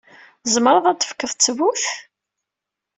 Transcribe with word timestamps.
Tzemreḍ 0.43 0.85
ad 0.87 0.95
d-tefkeḍ 0.97 1.31
ttbut? 1.33 1.85